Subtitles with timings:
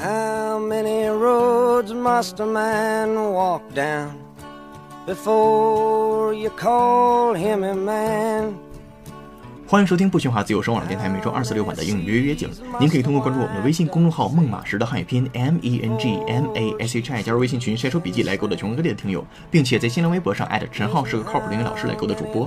[0.00, 4.10] How many roads must a man walk down
[5.08, 8.54] before you call him a man?
[9.66, 12.48] 欢迎收听不喧哗自由声网络电台每周二四六晚的英语约约景。
[12.78, 22.46] 您可以通过关注我们的微信公众号“孟马时”的汉语拼音 M E N G M A S H I 加入微信群晒出笔记来勾搭全国各地的听友，并且在新浪微博上艾特陈浩是个靠谱的英语老师来勾搭主播。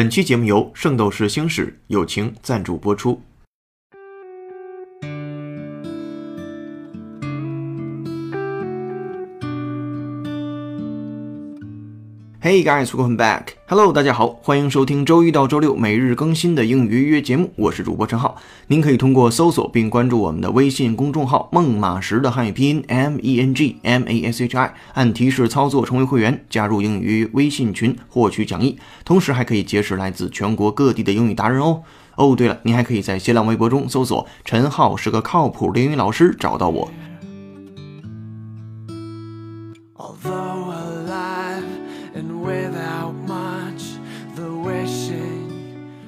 [0.00, 3.20] 本期节目由《圣斗士星矢》友情赞助播出。
[12.50, 13.50] Hey guys, welcome back.
[13.68, 18.34] Hello，大家好，欢迎收听周一到周六每日更新的英语约约节目，我是主播陈浩。
[18.66, 31.84] 您可以通过搜索并关注我们的微信公众号“孟马时”的汉语拼音 M E N G M A S H I，按提示操作成为会员，加入英语微信群获取讲义，同时还可以结识来自全国各地的英语达人哦。
[32.16, 36.90] 哦，对了，您还可以在新浪微博中搜索“陈浩是个靠谱的英语老师”找到我。
[39.96, 41.39] Although a lie
[42.30, 43.96] without much
[44.34, 45.48] the wishing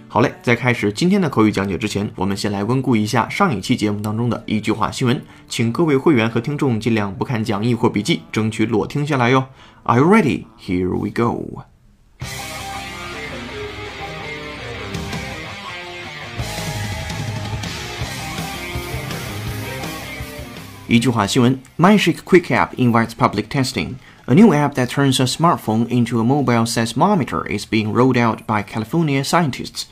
[0.08, 9.46] 好嘞，在开始今天的口语讲解之前，我们先来温故一下上一期节目当中的一句话新闻，请各位会员和听众尽量不看讲义或笔记，争取裸听下来哟。
[9.84, 10.44] Are you ready?
[10.60, 11.62] Here we go.
[20.88, 23.94] 一句话新闻：MyShake Quick App invites public testing.
[24.28, 28.46] A new app that turns a smartphone into a mobile seismometer is being rolled out
[28.46, 29.86] by California scientists.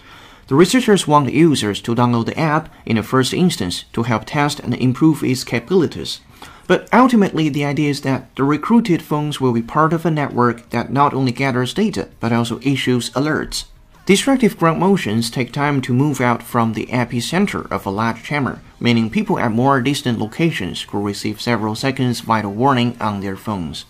[0.47, 4.61] The researchers want users to download the app in the first instance to help test
[4.61, 6.21] and improve its capabilities.
[6.69, 10.71] But ultimately, the idea is that the recruited phones will be part of a network
[10.71, 13.65] that not only gathers data but also issues alerts.
[14.07, 18.61] Distractive ground motions take time to move out from the epicenter of a large tremor,
[18.79, 23.87] meaning people at more distant locations could receive several seconds vital warning on their phones.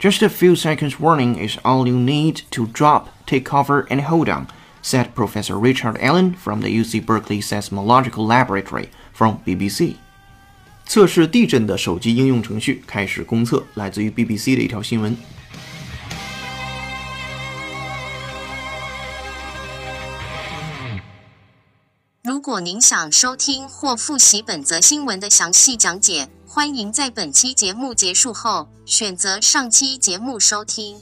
[0.00, 4.28] Just a few seconds warning is all you need to drop, take cover, and hold
[4.28, 4.46] on,
[4.82, 9.96] said Professor Richard Allen from the UC Berkeley Seismological Laboratory from BBC.
[10.84, 15.16] 测试地震的手机应用程序开始公测，来自于 BBC 的一条新闻。
[22.22, 30.97] 如果您想收听或复习本则新闻的详细讲解， 欢迎在本期节目结束后选择上期节目收听。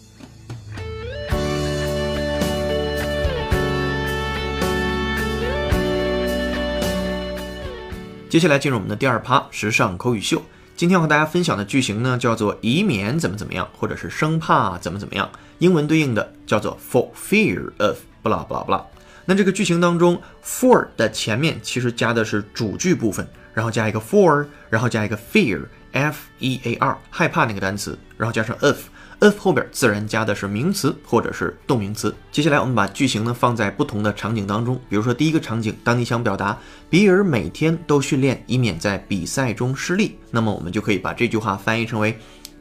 [8.29, 10.39] 接下来进入我们的第二趴时尚口语秀。
[10.77, 15.27] 今天要和大家分享的句型呢，叫做以免怎么怎么样，或者是生怕怎么怎么样。
[15.57, 18.85] 英文对应的叫做 for fear of 不啦不啦不啦。
[19.25, 23.27] 那这个句型当中，for 的前面其实加的是主句部分，
[23.59, 28.77] 然后加一个 for，然后加一个 fear，f e a r，害怕那个单词，然后加上 of。
[29.19, 32.15] of 后边自然加的是名词或者是动名词。
[32.31, 36.57] 接下来我们把句型呢放在不同的场景当中，比如说第一个场景，当你想表达
[36.89, 42.17] 比尔每天都训练，以免在比赛中失利，那么我们就可以把这句话翻译成为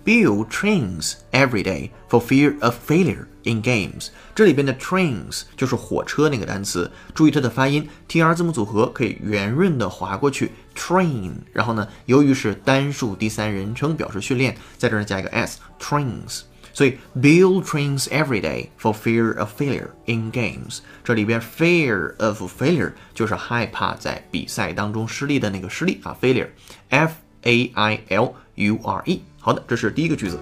[0.08, 4.10] Bill trains every day for fear of failure in games。
[4.36, 11.32] 这里边的 trains 就是火车那个单词，注意它的发音，tr 字母组合可以圆润的划过去，train。
[11.54, 16.42] 然后呢，由于是单数第三人称表示训练，在这儿加一个 s，trains。
[16.74, 20.80] 所以 Bill trains every day for fear of failure in games。
[21.04, 27.14] 这里边 fear of failure 就是害怕在比赛当中失利的那个失利啊，failure，f
[27.44, 28.34] a i l
[28.67, 29.23] U r e。
[29.41, 30.39] 好的，这是第一个句子。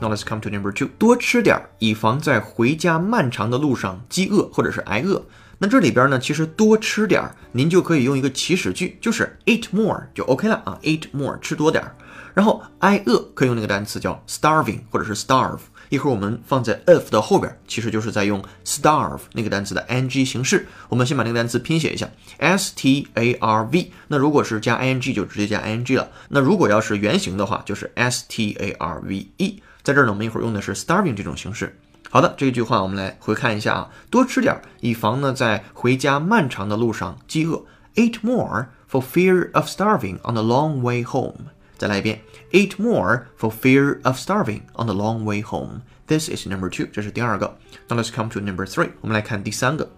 [0.00, 5.24] Now let's come to number two，多吃点儿，以防在回家漫长的路上饥饿或者是挨饿。
[5.58, 11.94] 那这里边呢，其实多吃点儿，您就可以用一个祈使句，就是 eat more 就 OK 了啊，eat more 吃多点儿。
[12.34, 15.60] 然后挨饿可以用那个单词叫 starving 或者是 starve。
[15.92, 20.66] 一会儿我们放在 of 的后边，其实就是在用 starve 那个单词的 ing 形式。
[20.88, 22.08] 我们先把那个单词拼写一下
[22.38, 23.92] ，s t a r v。
[24.08, 26.08] 那如果是加 ing 就直接加 ing 了。
[26.30, 29.62] 那如果要是原形的话，就是 s t a r v e。
[29.82, 31.78] 在这儿呢，我们一会儿用的是 starving 这种形式。
[32.08, 37.62] 好的，这句话我们来回看一下啊，多吃点，以防呢在回家漫长的路上饥饿。
[37.96, 41.50] Eat more for fear of starving on the long way home。
[41.82, 42.20] 再来一遍
[42.52, 45.80] ，Eat more for fear of starving on the long way home。
[46.06, 47.58] This is number two，这是第二个。
[47.88, 49.90] Now let's come to number three，我们来看第三个。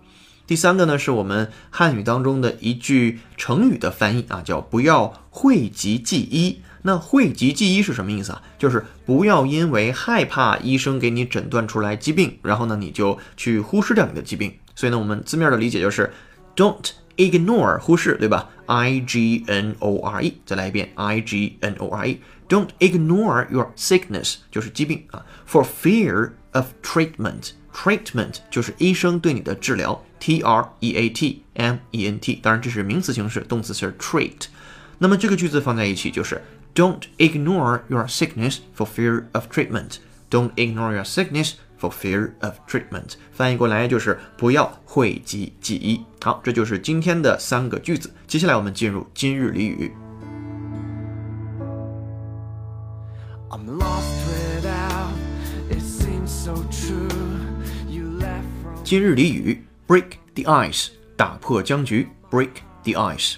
[0.46, 6.62] 第三个呢，是我们汉语当中的一句成语的翻译啊，叫不要讳疾忌医。
[6.80, 8.40] 那讳疾忌医是什么意思啊？
[8.58, 14.50] 就是不要因为害怕医生给你诊断出来疾病，然后呢你就去忽视掉你的疾病。
[14.74, 16.10] 所以呢，我们字面的理解就是
[16.56, 18.49] don't ignore 忽视，对吧？
[18.65, 25.65] I G N O R E，再来一遍 I G N O R E，don't ignore your sickness 就是疾病啊，for
[25.65, 34.47] fear of treatment。treatment 就是医生对你的治疗，T R E A T M E N T，当然这是名词形式，动词是 treat。
[34.97, 36.41] 那么这个句子放在一起就是
[36.75, 39.97] Don't ignore your sickness for fear of treatment.
[40.29, 41.53] Don't ignore your sickness
[41.84, 43.14] for fear of treatment.
[43.32, 46.00] 翻译过来就是不要讳疾忌医。
[46.22, 48.10] 好，这就是今天的三个句子。
[48.26, 49.92] 接下来我们进入今日俚语。
[53.50, 55.12] I'm lost without.
[55.70, 57.08] It seems so true.
[57.88, 58.82] You left from.
[58.82, 62.50] 今日俚语 break the ice，打破僵局，break
[62.82, 63.34] the ice。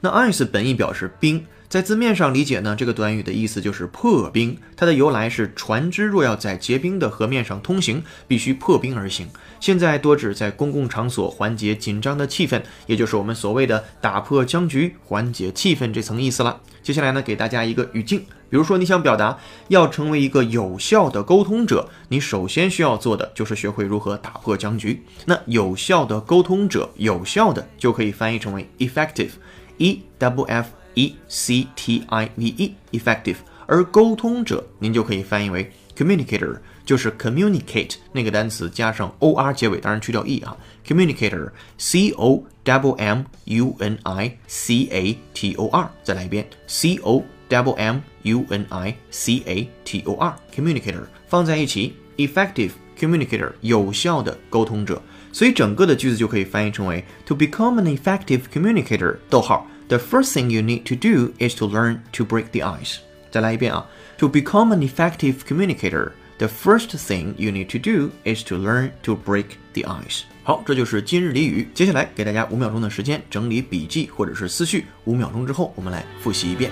[0.00, 4.56] 那 ice 本意表示冰，在字面上理解呢，这个短语的意思就是破冰。
[4.74, 9.28] 它的由来是船只若要在结冰的河面上通行，必须破冰而行。
[9.60, 16.58] 现在多指在公共场所缓解紧张的气氛，也就是我们所谓的打破僵局、缓解气氛这层意思了。
[16.82, 19.38] 接下来呢，给大家一个语境，比如说你想表达
[19.68, 25.02] 要成为一个有效的沟通者，你首先需要做的就是学会如何打破僵局。
[25.26, 33.37] 那有效的沟通者，有效的就可以翻译成为 effective，e w f e c t i v e，effective。
[33.65, 40.55] 而沟通者，您就可以翻译为 communicator，就是 communicate 那个单词加上 o r 结尾，当然去掉 e 啊，
[40.85, 48.45] communicator，c o w m u n i c a t o r，再来一遍，c o w m u
[48.49, 55.01] n i c a t o r，communicator 放在一起，effective communicator 有效的沟通者，
[55.31, 61.98] 所以整个的句子就可以翻译成为 to become an effective communicator，逗号 ，the first thing you need to do is to learn
[62.12, 62.98] to break the ice。
[63.30, 63.86] 再来一遍啊
[64.16, 66.12] ，to become an effective communicator。
[66.38, 70.22] The first thing you need to do is to learn to break the ice。
[70.44, 71.68] 好，这就是今日俚语。
[71.74, 74.86] 接下来给大家五秒钟的时间整理笔记或者是思绪。
[75.04, 76.70] 五秒钟之后，我们来复习一遍。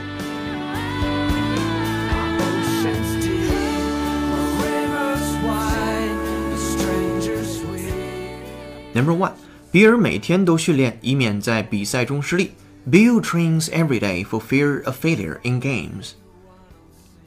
[8.94, 9.32] Number one，
[9.70, 12.52] 比尔每天都训练，以免在比赛中失利。
[12.89, 16.13] Bill trains every day for fear of failure in games.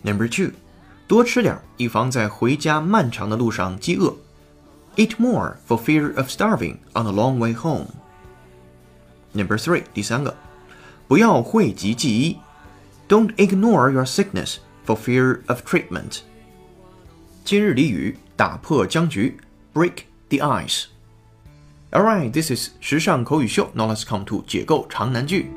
[0.03, 0.53] Number two，
[1.07, 4.17] 多吃点儿，以防在回家漫长的路上饥饿。
[4.97, 7.89] Eat more for fear of starving on the long way home.
[9.33, 10.37] Number three，第三个，
[11.09, 12.39] 不要讳疾忌医。
[13.09, 14.57] Don't ignore your sickness
[14.87, 16.21] for fear of treatment.
[17.45, 19.39] 今日俚语：打破僵局，
[19.73, 20.85] break the ice。
[21.91, 23.71] Alright, this is 时尚口语秀。
[23.75, 25.51] Now let's come to 解构长难句。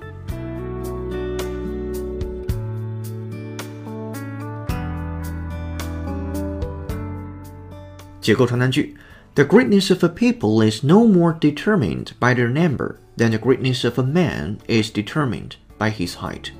[8.21, 8.95] 解构长难句：
[9.35, 13.97] The greatness of a people is no more determined by their number than the greatness of
[13.97, 16.51] a man is determined by his height.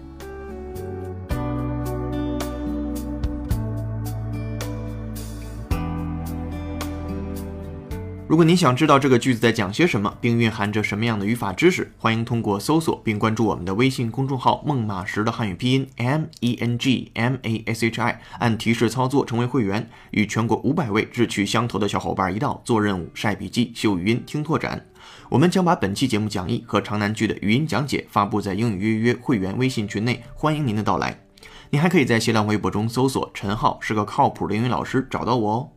[8.32, 24.82] 如果您想知道这个句子在讲些什么，并蕴含着什么样的语法知识，欢迎通过搜索并关注我们的微信公众号“孟马时”的汉语拼音 m e n g m a s h i，按提示操作成为会员，与全国五百位志趣相投的小伙伴一道做任务、晒笔记、秀语音、听拓展。
[25.28, 31.20] 我们将把本期节目讲义和长难句的语音讲解发布在英语约约会员微信群内，欢迎您的到来。
[31.68, 35.68] 您还可以在新浪微博中搜索“陈浩是个靠谱的英语老师”找到我哦。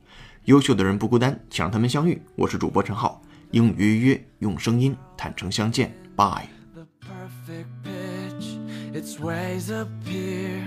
[0.45, 2.21] 优秀的人不孤单，请让他们相遇。
[2.37, 5.95] 我是主播陈浩，英语约约用声音坦诚相见。
[6.17, 6.49] Bye。
[6.75, 8.59] The perfect pitch,
[8.93, 10.62] its ways appear.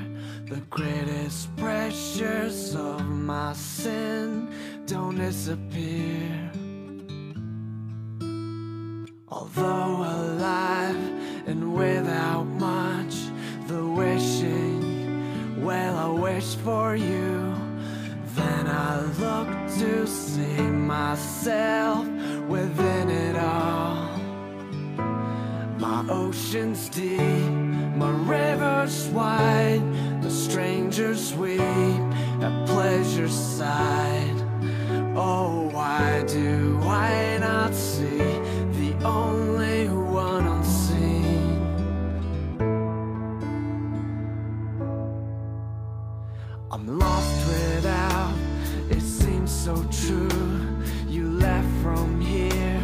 [0.48, 4.48] The greatest pressures of my sin
[4.86, 6.52] don't disappear.
[9.28, 10.98] Although alive
[11.48, 13.16] and without much,
[13.68, 17.56] the wishing, well, I wish for you.
[18.36, 19.48] Then I look
[19.79, 22.05] to see myself
[22.49, 24.09] within it all.
[25.79, 27.21] My ocean's deep,
[27.97, 29.83] my rivers wide,
[30.21, 34.39] the strangers weep, at pleasure's side.
[35.15, 38.19] Oh, why do I not see
[38.81, 41.63] the only one unseen?
[46.73, 47.98] I'm lost without,
[48.91, 50.29] it seems so true.
[51.09, 52.81] You left from here,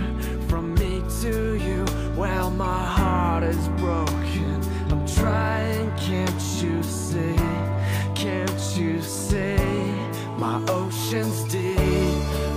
[0.49, 1.84] from me to you.
[2.16, 4.61] Well, my heart is broken.
[4.90, 7.37] I'm trying, can't you see?
[8.14, 9.56] Can't you see?
[10.38, 11.78] My ocean's deep,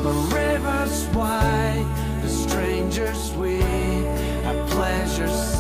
[0.04, 1.86] my river's wide,
[2.22, 5.56] the stranger's sweet, at pleasure side.
[5.56, 5.57] Oh,